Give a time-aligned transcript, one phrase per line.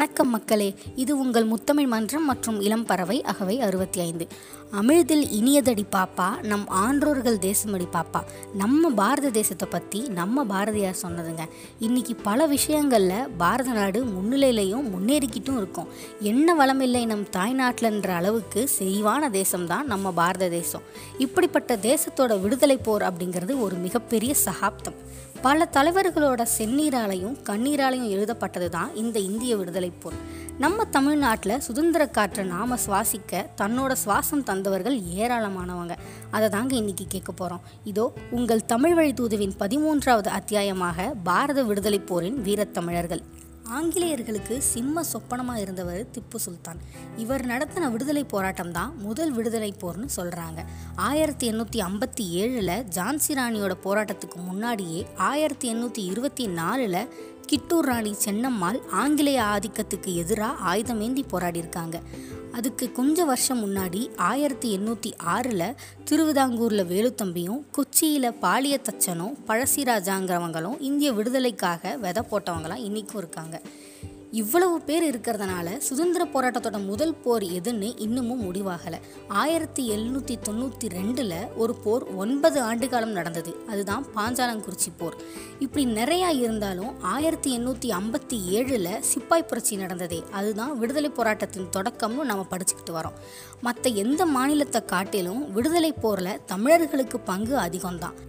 [0.00, 4.26] வணக்கம் மக்களே இது உங்கள் முத்தமிழ் மன்றம் மற்றும் இளம் பறவை அகவை அறுபத்தி ஐந்து
[4.80, 8.20] அமிழ்தில் இனியதடி பாப்பா நம் ஆன்றோர்கள் தேசமடி பாப்பா.
[8.54, 11.48] நம்ம பாரத தேசத்தை பற்றி நம்ம பாரதியார் சொன்னதுங்க.
[11.78, 15.88] இன்னைக்கு பல விஷயங்களில் பாரத நாடு முன்னிலையிலையும் முன்னேறிக்கிட்டும் இருக்கும்.
[16.20, 20.82] என்ன வளமில்லை நம் தாய்நாட்டில்ன்ற அளவுக்கு செறிவான தேசம்தான் நம்ம பாரத தேசம்.
[21.18, 25.28] இப்படிப்பட்ட தேசத்தோட விடுதலை போர் அப்படிங்கிறது ஒரு மிகப்பெரிய சகாப்தம்.
[25.44, 30.16] பல தலைவர்களோட செந்நீராலையும் கண்ணீராலையும் எழுதப்பட்டது தான் இந்த இந்திய விடுதலை போர்.
[30.58, 35.96] நம்ம தமிழ்நாட்டில் சுதந்திர காற்றை நாம சுவாசிக்க தன்னோட சுவாசம் தந்தவர்கள் ஏராளமானவங்க.
[36.30, 42.42] அதை தாங்க இன்னைக்கு கேட்க போகிறோம் இதோ உங்கள் தமிழ் வழி தூதுவின் பதிமூன்றாவது அத்தியாயமாக பாரத விடுதலை போரின்
[42.44, 43.22] வீரத்தமிழர்கள்.
[43.70, 46.78] ஆங்கிலேயர்களுக்கு சிம்ம சொப்பனமாக இருந்தவர் திப்பு சுல்தான்.
[47.16, 50.60] இவர் நடத்தின விடுதலை போராட்டம் தான் முதல் விடுதலை போர்னு சொல்கிறாங்க
[50.96, 57.00] ஆயிரத்தி எண்ணூற்றி ஐம்பத்தி ஏழில் ஜான்சி ராணியோட போராட்டத்துக்கு முன்னாடியே ஆயிரத்தி எண்ணூற்றி இருபத்தி நாலில்
[57.50, 61.96] கிட்டூர் ராணி சென்னம்மாள் ஆங்கிலேய ஆதிக்கத்துக்கு எதிராக ஆயுதமேந்தி போராடியிருக்காங்க.
[62.52, 72.22] அதுக்கு கொஞ்ச வருஷம் முன்னாடி ஆயிரத்தி எண்ணூற்றி ஆறில் திருவிதாங்கூரில் வேலுத்தம்பியும் கொச்சியில் பாலியத்தச்சனும் பழசிராஜாங்கிறவங்களும் இந்திய விடுதலைக்காக விதை
[72.30, 73.60] போட்டவங்களாம் இன்றைக்கும் இருக்காங்க.
[74.30, 79.00] இவ்வளவு பேர் இருக்கிறதுனால சுதந்திர போராட்டத்தோட முதல் போர் எதுன்னு இன்னமும் முடிவாகலை.
[79.28, 83.56] ஆயிரத்தி எழுநூற்றி தொண்ணூற்றி ரெண்டில் ஒரு போர் ஒன்பது ஆண்டு காலம் நடந்தது.
[83.68, 85.16] அதுதான் பாஞ்சாலங்குறிச்சி போர்.
[85.58, 90.22] இப்படி நிறையா இருந்தாலும் ஆயிரத்தி எண்ணூற்றி ஐம்பத்தி ஏழில் சிப்பாய் புரட்சி நடந்ததே.
[90.30, 93.18] அதுதான் விடுதலை போராட்டத்தின் தொடக்கம்னு நம்ம படிச்சுக்கிட்டு வரோம்.
[93.60, 98.28] மற்ற எந்த மாநிலத்தை காட்டிலும் விடுதலை போரில் தமிழர்களுக்கு பங்கு அதிகம்தான்.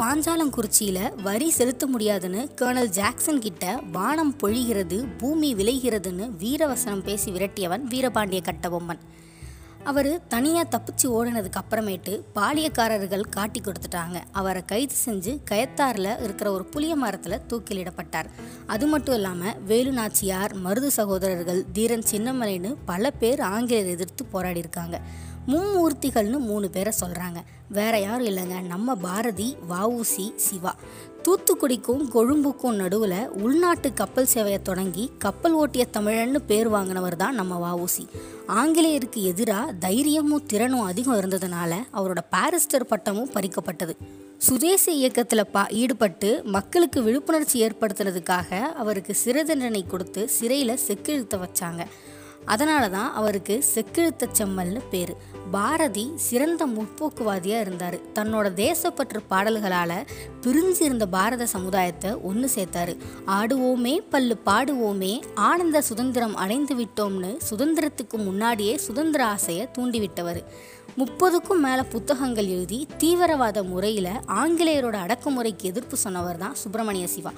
[0.00, 8.40] பாஞ்சாலங்குறிச்சியில் வரி செலுத்த முடியாதுன்னு கர்னல் ஜாக்சன் கிட்ட வானம் பொழிகிறது பூமி விளைகிறதுன்னு வீரவசனம் பேசி விரட்டியவன் வீரபாண்டிய
[8.48, 9.02] கட்டபொம்மன்.
[9.90, 14.18] அவர் தனியாக தப்பிச்சு ஓடினதுக்கு அப்புறமேட்டு பாலியக்காரர்கள் காட்டி கொடுத்துட்டாங்க.
[14.32, 18.28] அவரை கைது செஞ்சு கயத்தாரில் இருக்கிற ஒரு புளிய மரத்தில் தூக்கிலிடப்பட்டார்.
[18.66, 24.98] அது மட்டும் இல்லாமல் வேலு நாச்சியார் மருது சகோதரர்கள் தீரன் சின்னமலைன்னு பல பேர் ஆங்கிலேயர் எதிர்த்து போராடி இருக்காங்க
[25.46, 27.36] மும்மூர்த்திகள்னு மூணு பேரை சொல்கிறாங்க
[27.68, 28.66] வேற யாரும் இல்லைங்க.
[28.66, 30.74] நம்ம பாரதி வஉசி சிவா.
[31.22, 38.08] தூத்துக்குடிக்கும் கொழும்புக்கும் நடுவில் உள்நாட்டு கப்பல் சேவையை தொடங்கி கப்பல் ஓட்டிய தமிழன்னு பேர் வாங்கினவர் தான் நம்ம வஉசி.
[38.46, 43.96] ஆங்கிலேயருக்கு எதிராக தைரியமும் திறனும் அதிகம் இருந்ததுனால அவரோட பாரிஸ்டர் பட்டமும் பறிக்கப்பட்டது.
[44.38, 51.86] சுதேச இயக்கத்தில் பா ஈடுபட்டு மக்களுக்கு விழிப்புணர்ச்சி ஏற்படுத்துனதுக்காக அவருக்கு சிறை தண்டனை கொடுத்து சிறையில் செக்கிழுத்த வச்சாங்க.
[52.44, 55.16] அதனால தான் அவருக்கு செக்கிழுத்த செம்மல்னு பேர்.
[55.50, 57.96] பாரதி சிறந்த முற்போக்குவாதியாக இருந்தார்.
[58.14, 60.06] தன்னோட தேசப்பற்று பாடல்களால்
[60.42, 62.96] பிரிஞ்சு இருந்த பாரத சமுதாயத்தை ஒன்று சேர்த்தாரு.
[63.26, 70.42] ஆடுவோமே பல்லு பாடுவோமே ஆனந்த சுதந்திரம் அடைந்து விட்டோம்னு சுதந்திரத்துக்கு முன்னாடியே சுதந்திர ஆசையை தூண்டிவிட்டவர்.
[71.00, 77.32] முப்பதுக்கும் மேலே புத்தகங்கள் எழுதி தீவிரவாத முறையில் ஆங்கிலேயரோட அடக்குமுறைக்கு எதிர்ப்பு சொன்னவர் தான் சுப்பிரமணிய சிவா.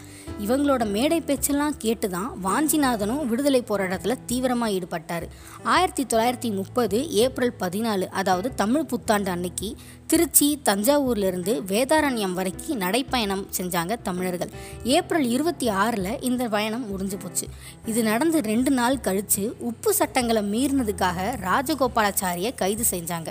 [0.47, 5.27] இவங்களோட மேடை பேச்செல்லாம் கேட்டு தான் வாஞ்சிநாதனும் விடுதலை போராட்டத்தில் தீவிரமாக ஈடுபட்டார்.
[5.65, 9.77] ஆயிரத்தி தொள்ளாயிரத்தி முப்பது ஏப்ரல் பதினாலு அதாவது தமிழ் புத்தாண்டு அன்னைக்கு
[10.12, 14.50] திருச்சி தஞ்சாவூர்லேருந்து வேதாரண்யம் வரைக்கும் நடைப்பயணம் செஞ்சாங்க தமிழர்கள்.
[14.84, 17.47] ஏப்ரல் இருபத்தி ஆறில் இந்த பயணம் முடிஞ்சு போச்சு.
[17.87, 23.28] இது நடந்து ரெண்டு நாள் கழித்து உப்பு சட்டங்களை மீறினதுக்காக ராஜகோபாலாச்சாரியை கைது செஞ்சாங்க.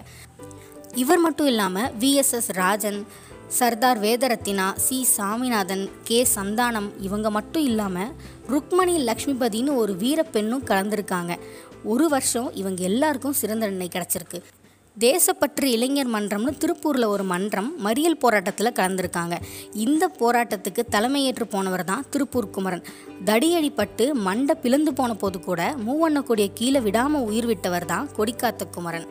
[0.96, 3.08] இவர் மட்டும் இல்லாமல் VSS Rajan
[3.48, 5.04] Sardar Vedaratnam C.
[5.04, 6.28] Saminathan K.
[6.36, 8.12] Santhanam இவங்க மட்டும் இல்லாமல்
[8.50, 11.40] ருக்மணி லக்ஷ்மிபதினு ஒரு வீரப்பெண்ணும் கலந்துருக்காங்க.
[11.84, 14.42] ஒரு வருஷம் இவங்க எல்லாருக்கும் சிறந்த நிலை கிடச்சிருக்கு.
[14.98, 19.36] தேசப்பற்று இளைஞர் மன்றம்னு திருப்பூரில் ஒரு மன்றம் மறியல் போராட்டத்தில் கலந்துருக்காங்க.
[19.86, 22.84] இந்த போராட்டத்துக்கு தலைமையேற்று போனவர் தான் திருப்பூர் குமரன்.
[23.26, 29.08] தடியடிப்பட்டு மண்டை பிளந்து போன போது கூட மூவண்ண கொடியை கீழே விடாமல் உயிர் விட்டவர் தான் கொடிக்காத்த குமரன்.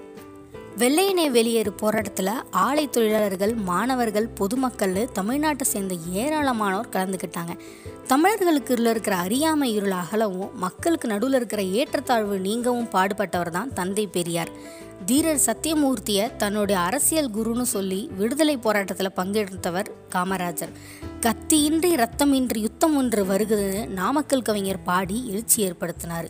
[0.81, 7.55] வெள்ளையனே வெளியேறு போராட்டத்தில் ஆலை தொழிலாளர்கள் மாணவர்கள் பொதுமக்கள் தமிழ்நாட்டை சேர்ந்த ஏராளமானோர் கலந்துக்கிட்டாங்க
[8.07, 14.53] தமிழர்களுக்கு இருக்கிற அறியாமை இருள் அகலவும் மக்களுக்கு நடுவில் இருக்கிற ஏற்றத்தாழ்வு நீங்கவும் பாடுபட்டவர் தான் தந்தை பெரியார்.
[15.07, 20.73] தீரர் சத்தியமூர்த்தியை தன்னுடைய அரசியல் குருன்னு சொல்லி விடுதலை போராட்டத்தில் பங்கெடுத்தவர் காமராஜர்.
[21.21, 26.29] கத்தியின்றி ரத்தமின்றி யுத்தம் ஒன்று வருகிறது நாமக்கல் கவிஞர் பாடி எழுச்சி ஏற்படுத்தினார்.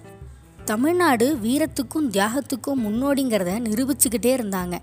[0.65, 4.79] தமிழ்நாடு வீரத்துக்கும் தியாகத்துக்கும் முன்னோடிங்கிறத நிரூபிச்சுக்கிட்டே இருந்தாங்க.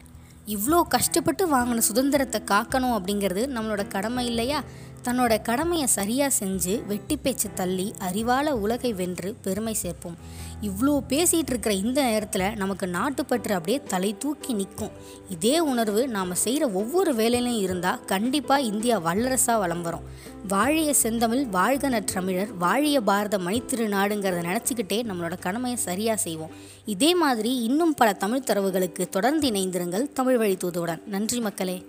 [0.47, 4.63] இவ்வளோ கஷ்டப்பட்டு வாங்கின சுதந்திரத்தை காக்கணும் அப்படிங்கிறது நம்மளோட கடமை இல்லையா?
[5.07, 10.17] தன்னோட கடமையை சரியாக செஞ்சு வெட்டி பேச்சு தள்ளி அறிவால உலகை வென்று பெருமை சேர்ப்போம்.
[10.61, 14.89] இவ்வளோ பேசிகிட்டு இருக்கிற இந்த நேரத்தில் நமக்கு நாட்டுப்பற்று அப்படியே தலை தூக்கி நிற்கும்
[15.29, 20.05] இதே உணர்வு நாம் செய்கிற ஒவ்வொரு வேலையிலையும் இருந்தால் கண்டிப்பாக இந்தியா வல்லரசாக வளம் வரும்.
[20.47, 26.55] வாழிய செந்தமிழ் வாழ்க நற்றமிழர் வாழிய பாரத மணித்திரு நாடுங்கிறத நினச்சிக்கிட்டே நம்மளோட கடமையை சரியாக செய்வோம்.
[26.85, 31.05] இதே மாதிரி இன்னும் பல தமிழ் தரவுகளுக்கு தொடர்ந்து இணைந்திருங்கள் தமிழ் வழி தூதுவுடன்.
[31.05, 31.83] நன்றி மக்களே.